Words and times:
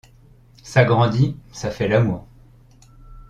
Ça 0.63 0.83
grandit, 0.83 1.37
ça 1.51 1.69
fait 1.69 1.87
l’amour! 1.87 2.25